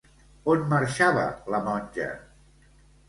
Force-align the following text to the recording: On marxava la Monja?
On 0.53 0.63
marxava 0.71 1.25
la 1.57 1.61
Monja? 1.67 2.09